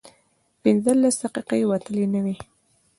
[0.61, 2.35] پينځلس دقيقې وتلې نه وې.